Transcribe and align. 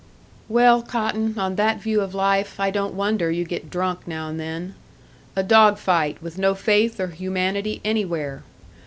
"Well, 0.49 0.81
Cotton, 0.81 1.37
on 1.37 1.57
that 1.57 1.79
view 1.79 2.01
of 2.01 2.15
life, 2.15 2.59
I 2.59 2.71
don't 2.71 2.95
wonder 2.95 3.29
you 3.29 3.45
get 3.45 3.69
drunk 3.69 4.07
now 4.07 4.29
and 4.29 4.39
then. 4.39 4.73
A 5.35 5.43
dog 5.43 5.77
fight, 5.77 6.17
with 6.23 6.39
no 6.39 6.55
faith 6.55 6.99
or 6.99 7.09
humanity 7.09 7.81
anywhere! 7.85 8.41